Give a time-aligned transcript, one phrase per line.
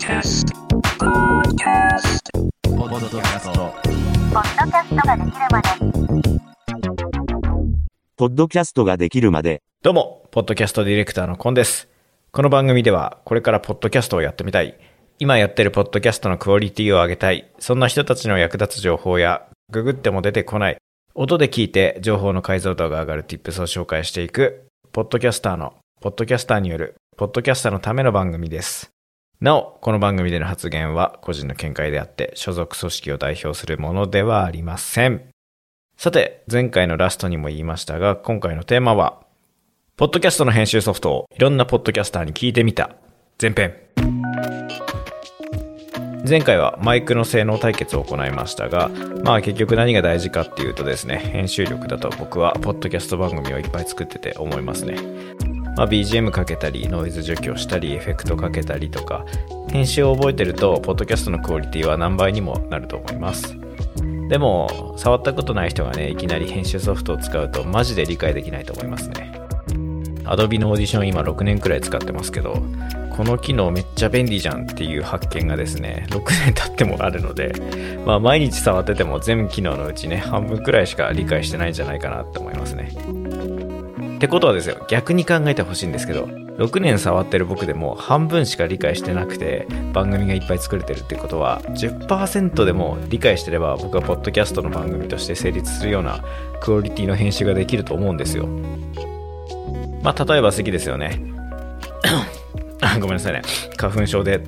[0.00, 0.48] Podcast.
[0.98, 2.30] Podcast.
[2.62, 3.74] ポッドキャスト。
[4.32, 5.68] ポッドキャストができるまで
[8.16, 11.90] ポッドキャストができるまで、どうも、ポッドキャストディレクターのコンです。
[12.32, 14.78] この番組では、これからポッドキャストをやってみたい、
[15.18, 20.78] 今やってるポッドキャストのクオリティを上げたい、そんな人たちの役立つ情報や、ググっても出てこない、
[21.14, 28.90] 音で聞いて情報の解像度が上がる tips を紹介していく、ポッドキャスターの、ポッドキャスターによる、ポッドキャスターのための番組です。
[29.40, 35.22] なお、この番組での発言は個人の見解であって、所属組織を代表するものではありません。
[35.96, 39.20] さて、前回のラストにも言いましたが、今回のテーマは、
[39.96, 42.90] ポッドキャストの編集ソフトをいろんなポッドキャスターに聞いてみた。
[43.40, 43.74] 前編。
[46.28, 48.90] 前回はマイクの性能対決を行いましたが、
[49.24, 54.96] まあ結局何が大事かっていうとですね、編集力だと僕はポッドキャスト番組をいっぱい作ってて思いますね。
[55.76, 59.24] まあ、BGM かけたり、ノイズ除去したり、エフェクトかけたりとか、
[59.70, 63.56] 編集を覚えてると、ポッドキャストのクオリティは何倍にもなると思います。
[64.28, 69.32] でも、触ったことない人がね、いきなり編集ソフトを使うと、マジで理解できないと思いますね。
[70.24, 72.62] Adobe のオーディション今6年くらい使ってますけど、
[73.10, 77.52] この機能めっちゃ便利じゃんっていう発見がですね、6年経ってもあるので、
[78.06, 83.59] まあ毎日触ってても全機能のうちね、半分くらいしか理解してないんじゃないかなって思いますね。
[84.20, 86.24] ってことはですよ、逆に考えてほしいんですけど、
[86.58, 96.22] 6年触ってる僕でも半分しか理解してなくて、番組がいっぱい作れてるってことは、10%でも理解してれば僕はポッドキャストの番組として成立するような
[96.60, 98.46] クオリティの編集ができると思うんですよ。
[100.02, 101.18] まあ例えば好きですよね。
[102.82, 103.40] あごめんなさいね。
[103.78, 104.42] 花粉症で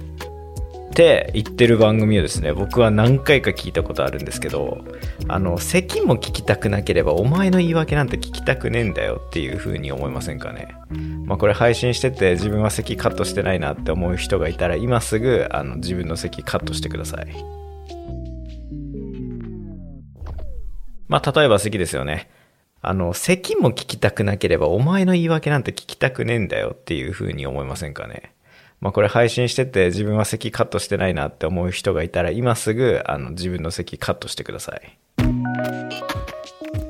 [0.92, 4.84] って言ってる番組をですね、僕は何回か聞いたことあるんですけど、
[5.26, 10.68] あの、咳も聞きたくなければ、お前の言い訳なんて聞きたくねえんだよっていう風に思いませんかね。
[11.24, 17.26] まあこれ配信してて自分は咳カットしてないなって思う人がいたら、今すぐあの自分の咳カットしてください。
[21.08, 22.28] まあ例えば咳ですよね。
[22.82, 28.34] あの、咳も聞きたくなければ、お前の言い訳なんて聞きたくねえんだよっていう風に思いませんかね。
[28.82, 34.98] まあこれ配信してて自分は席カットしてないなって思う人がいたら今すぐあの自分の席カットしてください。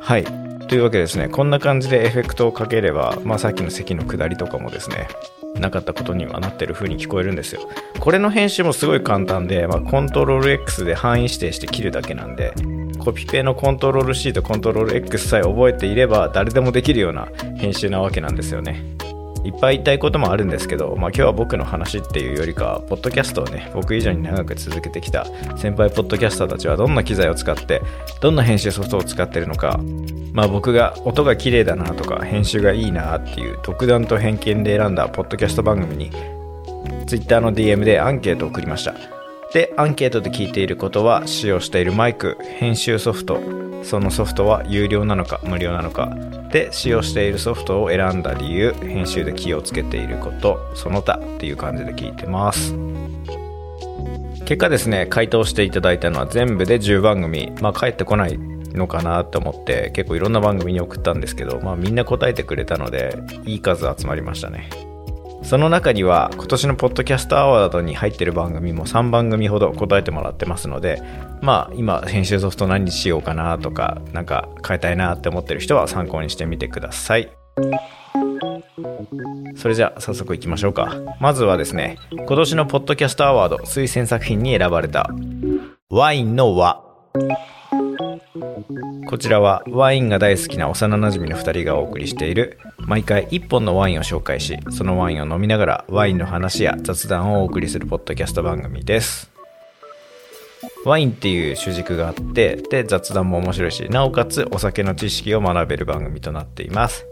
[0.01, 0.25] はい。
[0.69, 5.07] というわけですね、こんな感じでエフェクトをかければ、まあさっきの席の下りとかもですね、
[5.61, 7.61] なかったことにはなってる風に聞こえるんですよ。
[8.01, 12.55] これの編集もすごい簡単で、まあ、コントロール X で範囲指定して切るだけなんで、
[12.99, 17.29] コピペのコントロール C とコントロール X さえ覚えていれば誰でもできるような
[17.59, 18.83] 編集なわけなんですよね。
[19.45, 25.27] いっぱい言いたいこともあるんですけど、まあ、今日は僕の話っていうよりかは、ポッドキャストをね、僕以上に長く続けてきた
[25.57, 27.83] 先輩ポッドキャスターたちはどんな機材を使って、
[28.21, 29.81] どんな編集ソフトを使ってるのか、
[30.33, 36.11] まあ僕が音が綺麗だなとか、編集がいいなっていう独断と偏見で選んだポッドキャスト番組に、
[37.07, 38.95] Twitter の DM でアンケートを送りました。
[39.53, 43.39] で、アンケートで聞いていることは、使用しているマイク、編集ソフト、
[43.83, 46.17] そのソフトは有料なのか無料なのか、
[46.51, 52.75] で、使用しているソフトを選んだ理由、編集で気をつけていること、その他っていう感じで聞いてます。
[54.45, 64.92] 結果ですね、回答していただいたのは全部で10番組、まあ返ってこないのかなと思って結構いろんな番組に送ったんですけど、まあみんな答えてくれたので、いい数集まりましたね。
[65.43, 71.03] その中には今年のポッドキャストアワードに入ってる番組も3番組ほど答えてもらってますので
[71.43, 77.31] まあ今編集ソフト何にしようかなとかなんか変えたいなって思ってる人は参考にしてみてください。
[79.57, 80.97] それじゃあ早速いきましょうか。
[81.21, 85.11] まずはですね今年のポッドキャストアワード推薦作品に選ばれた
[85.91, 86.83] ワインの和
[89.09, 99.31] こちらはワインが大好きな幼なじみの2人がお送りしている毎回1本のワインを紹介しそのワインを飲みながらワインの話や雑談をお送りするポッドキャスト番組です。
[100.85, 107.07] ワインっていう主軸があってで雑談も面白いしなおかつお酒の知識を学べる番組となっています。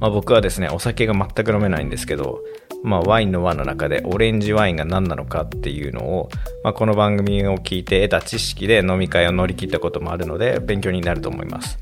[0.00, 2.40] まあ、僕はですねお酒が全く飲めないんですけど、
[2.82, 6.30] まあ、ワインの輪の中でオレンジワインが何なのかっていうのを、
[6.64, 11.78] まあ、この番組を聞いて得た知識で飲み会を乗り切ったこともあるので勉強になると思います。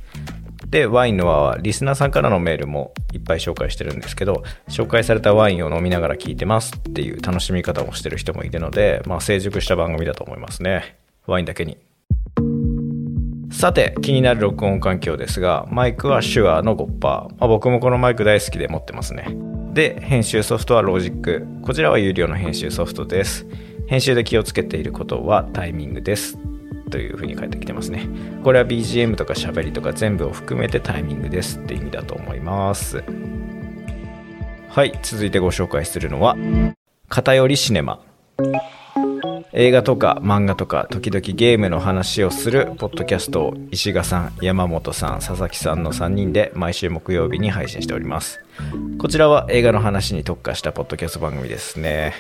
[0.67, 10.99] でワインの輪はリスナーさんからのメールもいっぱい紹介してるんですけど紹介されたワインを飲みながら聞いてますっていう楽しみ方をしてる人もいるので、まあ、成熟した番組だと思いますね。
[11.27, 11.88] ワインだけに。
[13.59, 16.97] さて、気になる録音環境ですが、マイクは手話の5%。
[17.01, 19.37] まあ、僕もこのマイク大好きで持ってますね。
[19.75, 21.45] で、編集ソフトはロジック。
[21.63, 23.49] こちらは有料の編集ソフトです。
[23.89, 26.39] 編集で気をつけていることはタイミングです。
[26.93, 28.09] というふうに書いてきてますね。
[28.45, 33.03] これは BGM とか喋りとか全部を含めてタイミングですって意味だと思います。
[34.69, 36.37] はい、続いてご紹介するのは、
[37.09, 38.01] 偏りシネマ。
[39.53, 48.41] 映画とか漫画とか時々ゲームの話をするポッドキャストを石賀さん、山本さん、佐々木さんの3人で毎週木曜日に配信しております。
[48.99, 52.15] こちらは映画の話に特化したポッドキャスト番組ですね。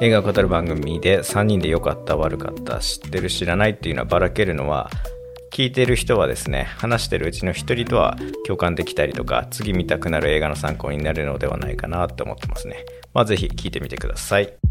[0.00, 4.90] 映画を語る番組で3人で良かった悪かった知ってる知らないっていうのはばらけるのは
[5.52, 8.16] 聞いてる人はですね話してるうちの1人とは
[8.46, 12.84] 共感できたりとか次見たくなる映画の参考になるのではないかなって思ってますね
[13.14, 14.61] まあぜひ聞いてみてください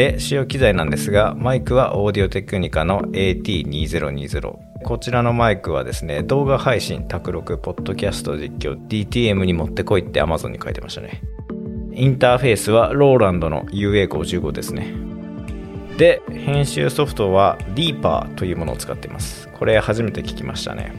[0.00, 11.20] で使用機材なんですがマイクはオーディオテクニカの AT2020 こちらのマイクはですね動画配信卓録ポッドキャスト実況 DTM に持ってこいって Amazon に書いてましたね。
[11.92, 14.94] インターフェースはローランドの UA55 ですね。
[15.98, 19.48] で編集ソフトは Reaper というものを使っています。
[19.48, 20.94] これ初めて聞きましたね。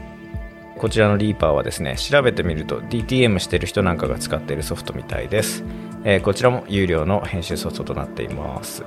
[0.78, 5.64] こちらの Reaper はですね調べてみると DTM してる人なんかが使っているソフトみたいです、
[6.04, 8.84] えーこちらも有料の編集ソフトとなっています。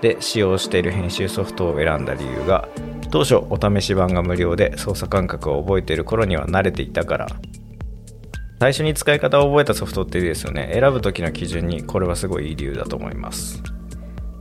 [0.00, 2.68] で使用している編集ソフトを選んだ理由が
[3.10, 7.26] 当初お試し版が無料で操作感覚を覚えている頃には慣れていたから。
[8.60, 10.70] 最初に使い方を覚えたソフトっていいですよね。
[10.74, 13.62] 選ぶ時の基準にこれはすごいいい理由だと思います。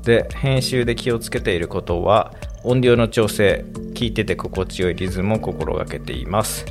[0.04, 2.34] で編集で気をつけていることは
[2.64, 3.64] 音量の調整
[3.94, 6.66] 聞いてて心地よいリズムを心がけています。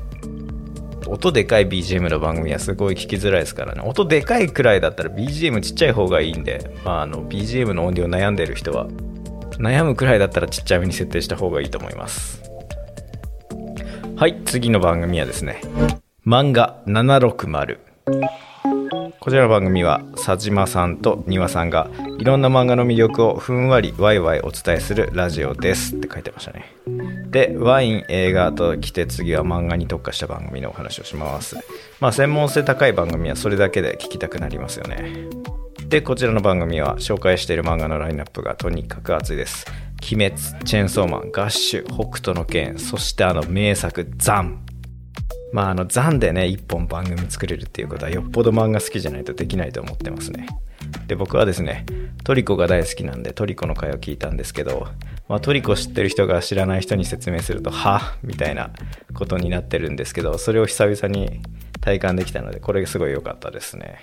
[1.09, 3.83] 音でかい BGM の番組はすごい聞きづらいですからね。
[3.85, 8.89] 音でかいくらいだったら BGM ちっちゃい方がいいんで、まあ、あの BGM の音量悩んでる人は
[9.59, 12.43] 悩むくらいだったらちっちゃめに設定した方がいいと思います。
[14.17, 15.61] はい次の番組はですね
[16.27, 17.79] 漫画760
[19.21, 21.89] こちらの番組は佐島さんと丹さんが
[22.19, 27.18] いろんな漫画の魅力をふんわりワイワイお伝えするラジオですって書いてましたね。
[27.31, 31.57] でワイン映画と来て次は漫画に特化した番組のお話をします。
[32.01, 35.27] まあ専門性高い番組はそれだけで聞きたくなりますよね。
[35.89, 39.67] でこちらの番組は紹介している漫画のラインナップがとにかく熱いです。
[40.11, 44.65] 鬼滅チェーンソーマンガッシュ北斗の拳そしてあの名作ザン。
[45.53, 50.47] まああのザンでね一本番組作れるっていうことはよっぽど漫画好きじゃないとできないと思ってますね。
[51.07, 51.85] で僕はですね
[52.25, 54.89] トリコが大好きなんでトリコの回を聞いたんですけど、
[55.29, 58.17] まあ、トリコ知ってる人が知らない人に説明するとは？
[58.23, 58.71] みたいな
[59.15, 61.43] ことになってるんですけどそれを久々に
[61.81, 64.01] 体感できたのでこれすごい良かったですね。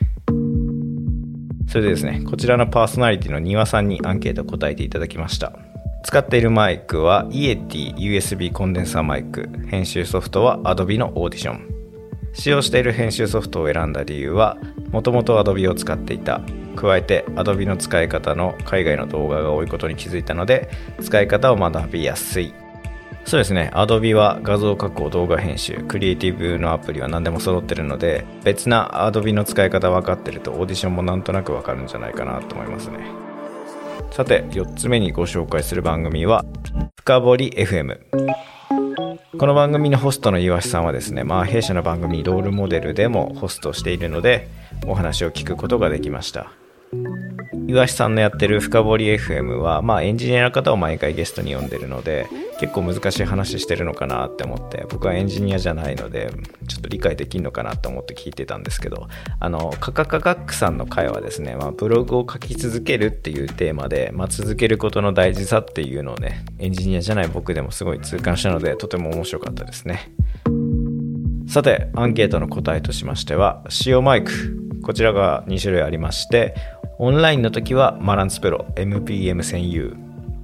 [1.67, 5.53] それでですねこちらのパーソナリティの丹羽さんにアンケートを答えていただきました。
[6.03, 9.49] 使っているマイクはイエティ USB コンデンサーマイク。
[9.67, 11.74] 編集ソフトは Adobe のオーディション。
[12.35, 14.57] 使用している編集ソフトを選んだ理由は
[14.91, 16.41] もともと Adobe を使っていた。
[16.75, 20.69] 加えて Adobe の使い方の海外の動画が多いことに気づいたので
[21.01, 22.53] 使い方を学びやすい。
[23.23, 23.71] そうですね。
[23.73, 32.99] Adobe は画像加工動画編集クリエイティブのアプリは何でも揃ってるので別な Adobe の使い方分かってるとオーディションもなんとなく分かるんじゃないかなと思いますね。
[34.11, 36.45] さて4つ目にご紹介する番組は
[36.97, 37.97] 深掘り FM
[39.37, 44.47] この番組のホストの岩橋さんはですね、まあ、弊社の番組ロールモデルでもホストしているので
[44.87, 46.53] お話を聞くことができました。
[47.67, 52.27] 岩橋さんのやってる深掘り FM は、まあ、エンジニアの方を毎回ゲストに呼んでるので
[52.59, 56.31] 結構難しい話してるのかなって思って僕はエンジニアじゃないので
[56.67, 59.07] ちょっと理解できるのかなと思って聞いてたんですけど
[59.39, 70.11] あのカカカカックさんの会はですね、まあ、ブログを書き続けるっていうテーマで、まあ、続けることの大事さっていうのをねエンジニアじゃない僕でもすごい痛感したのでとても面白かったですね。
[71.47, 74.65] さてアンケートの答えとしましては使用マイク。
[74.85, 76.53] こちらが2種類ありまして
[76.97, 79.89] オンラインの時はマランツプロ MPM 専用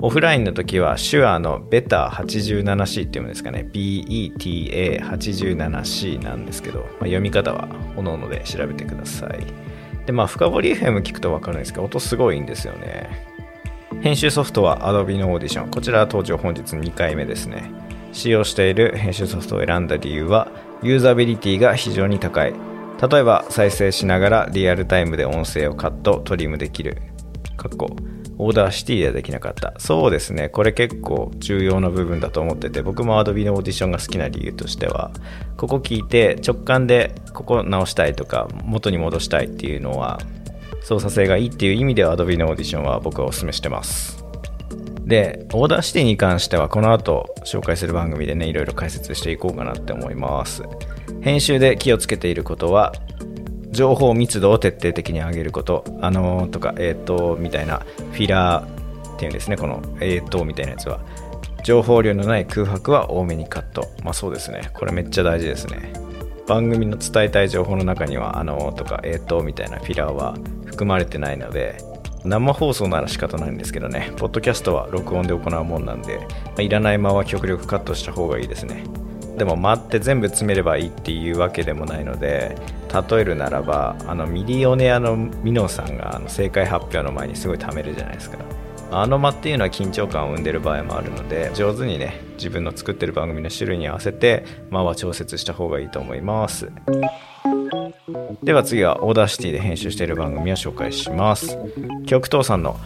[0.01, 3.69] オフラインの時は手話のベタ 87C っていうんですかね。
[3.71, 9.45] BETA87C なんですけど、まあ、読み方はおのおので調べてください。
[10.05, 13.27] でまあ深掘り FM 聞くと分かるんですけど音すごいんですよね。
[14.01, 15.69] 編集ソフトは Adobe のオーディション。
[15.69, 17.69] こちらは登場本日2回目ですね。
[18.11, 20.47] 使用している編集ソフトを選んだ理由は
[20.81, 22.70] ユーザビリティが非常に高い。
[23.09, 27.01] 例えば再生しながらリアルタイムで音声をカットトリムできる。
[27.57, 27.95] かっこ
[28.37, 29.73] Audacity ではできなかった。
[29.77, 30.49] そうですね。
[30.49, 35.11] これ結構重要な部分だと思ってて僕も Adobe のオーディションが好きな理由としては
[35.57, 40.19] ここ聞いて直感でここ直したいとか元に戻したいっていうのは
[40.83, 44.23] 操作性がいいっていう意味では Adobe のオーディションは僕はお勧めしてます。
[45.05, 50.63] で Audacity に関してはこの後紹介する番組でねいろいろ解説していこうかなって思います。
[51.21, 52.93] 編集で気をつけていることは
[53.69, 60.99] 情報密度を徹底的に上げることあのーとかえっ、とみたいなフィラーっていうんですねこのえっ、とみたいなやつは。
[61.63, 63.87] 情報量のない空白は多めにカット。
[64.03, 64.71] まあそうですね。
[64.73, 65.93] これめっちゃ大事ですね。
[66.47, 70.35] 番組の伝えたい情報の中にはあのーとかえっ、とみたいなフィラーは
[70.65, 71.77] 含まれてないので
[72.25, 78.83] 生放送なら仕方ないんですけどね、ポッドキャストは録音で行うもんなんで、まあいらない間は極力カットした方がいいですね。
[79.37, 82.55] でも待って全部詰めればいいっていうわけでもないので
[83.09, 88.37] 例えるならばあのミリオネアのみのさんがあの正解発表の前にすごい貯めるじゃないですか。
[88.93, 96.69] あの間っていうのは緊張感を生んでる場合もあるので上手にね自分の作ってる番組の種類に合わせて間は調節した方がいいと思います。
[98.43, 101.57] では次は Audacity で編集している番組を紹介します。
[102.05, 102.77] 極東さんの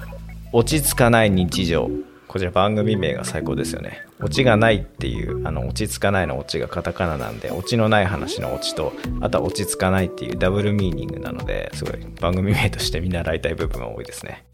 [0.54, 1.90] 落ち着かない日常。
[2.36, 4.06] こちら番組名が最高ですよね。
[4.20, 14.46] オチがないっていう、あの、落ち着かないのオチがカタカナなんで、オチのない話のオチと、あとは落ち着かないっていうダブルミーニングなので、すごい番組名として見習いたい部分が多いですね。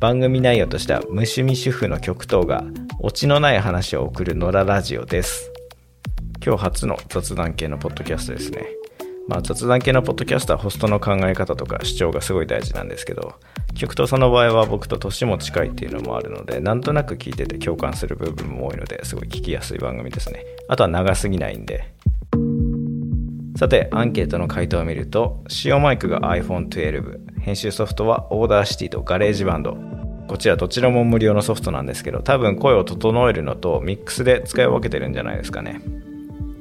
[0.00, 2.64] 番組内容としては、無趣味主婦の極東が、
[2.98, 5.52] オチのない話を送る野良ラジオです。
[6.44, 8.83] 今日初の雑談系のポッドキャストですね。
[9.26, 13.34] まあ、雑談系のポッドキャストはホストの考え方とか主張がすごい大事なんですけど、
[13.74, 20.44] 極東さんの場合は僕と年も近いっていうのもあるので、なんとなく聞いてて共感する部分も多いので、すごい聞きやすい番組ですね。
[20.68, 21.94] あとは長すぎないんで。
[23.56, 29.76] さて、アンケートの回答を見ると、使用マイクが iPhone12、編集ソフトは Audacity と GarageBand。
[30.28, 35.80] こちらどちらも無料のソフトなんですけど、多分声を整えるのとミックスで使い分けてるんじゃないですかね。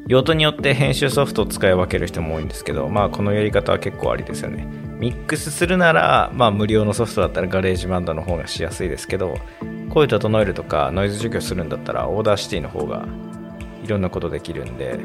[0.07, 4.65] 用途によって編集ソフトを使い分ける人も多いんですけど、まあこのやり方は結構ありですよね。
[4.99, 9.37] ミックスするなら、まあ無料のソフトだったら GarageBand の方がしやすいですけど、
[9.89, 13.05] 声整えるとかノイズ除去するんだったら Audacity の方が
[13.83, 14.99] いろんなことできるんで、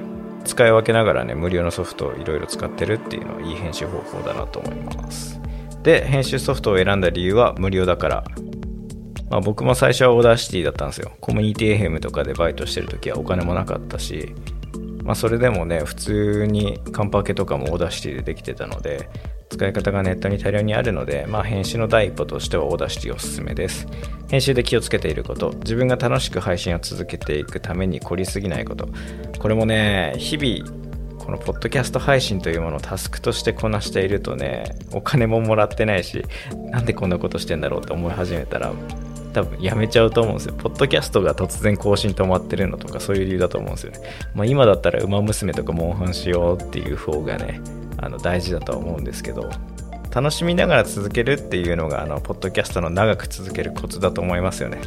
[0.44, 5.40] 使い分けながらね、無料のソフトをいろいろ使ってるっていうのはいい編集方法だなと思います。
[5.82, 8.24] で、編集ソフトを選んだ理由は無料だから。
[9.30, 11.12] まあ、僕も最初は Audacity だったんですよ。
[11.20, 14.34] コミュニティ FM とかでバイトしてる時はお金もなかったし、
[15.08, 19.08] まあ、それでもね普通に完パケとかも Audacity でできてたので
[19.48, 23.86] 使い方がネットに大量にあるので、まあ、編集の第一歩としては Audacity おすすめです。
[24.28, 28.86] 編集で気をつけていること自分が楽しく配信を続けていくために凝りすぎないこと。
[29.38, 30.70] これもね日々
[31.18, 36.22] このポッドキャスト配信というものをタスクとしてこなしているとねお金ももらってないし
[36.70, 38.74] なんでこんなことしてんだろうって思い始めたら
[39.32, 40.54] 多分やめちゃうと思うんですよ。
[40.54, 44.00] ポッドキャストが突然更新止まってるのとかそういう理由だと思うんですよね。
[44.34, 47.60] まあ、今だったら馬娘とかモンハンしようっていう方がね、
[47.98, 49.50] あの大事だとは思うんですけど、
[50.14, 54.78] 楽しみながら続けるっていうのが、あの、ポッドキャストの長く続けるコツだと思いますよね。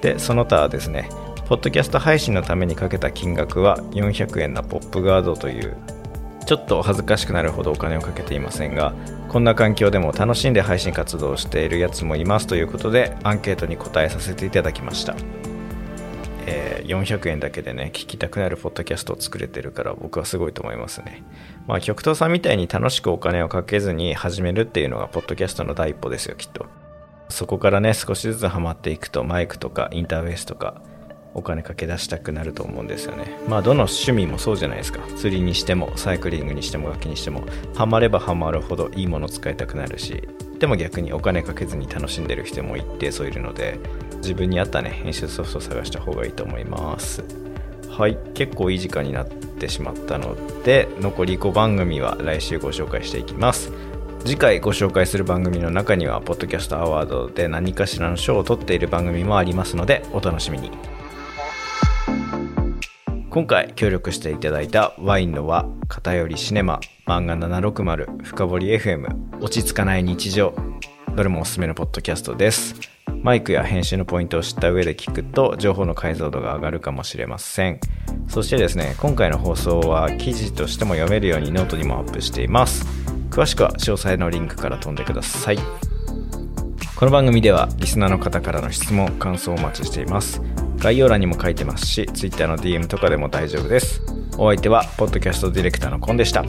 [0.00, 1.08] で、その他ですね、
[1.46, 5.76] ポッドキャスト配信のためにかけた金額は400円なポップガードという
[6.50, 8.92] ちょっと恥ずかしくなるほどお金をかけていませんが
[9.28, 15.14] こんな環境でも楽しんで配信活動をしているやつもいますということでアンケートに答えさせていただきました、
[16.46, 21.22] えー、400円だけでね聞きたくなるポッドキャストを作れてるから僕はすごいと思いますね。
[21.68, 26.66] まあ極東さんみたいに楽しくお金をかけずに始めるっていうのがポッドキャストの第一歩ですよきっと。
[27.28, 30.82] そこからね少しずつハマっていくとマイクとかインターフェースとか
[31.34, 33.38] お金かけ出したくなると思うんですよね。
[33.48, 35.00] まあどの趣味もそうじゃないですか。
[35.16, 37.42] 釣りにしてもサイクリングにしても楽器にしても
[37.74, 43.78] ハマればハマるほどいいもの使いたくなるしでも逆にお金かけずに楽しんでる人も一定数いるので
[44.16, 47.24] 自分に合ったね編集ソフトを探した方がいいと思います。
[47.88, 53.70] はい結構いい時間になってしまったので残り5番組は来週ご紹介していきます。
[54.24, 60.70] 次回ご紹介する番組の中には、ポッドキャストアワードで何かしらの賞を取っている番組もありますので、お楽しみに。
[63.30, 70.52] 今回協力していただいたワインの輪、偏りシネマ、漫画760、深堀 FM、落ち着かない日常、
[71.14, 72.74] どれもおすすめのポッドキャストです。
[73.22, 77.78] マイクや編集のポイントを知った上で聞くと情報の解像度が上がるかもしれません。
[78.26, 82.84] そしてですね、今回の放送は記事としても読めるようにノートにもアップしています。
[83.30, 85.58] 詳しくは詳細のリンクから飛んでください。
[86.96, 90.42] この番組ではリスナーの方からの質問、感想をお待ちしています。
[90.80, 94.00] 概要欄にも書いてますし、Twitter の DM とかでも大丈夫です。
[94.38, 96.42] お相手は、ポッドキャストディレクターのコンでした。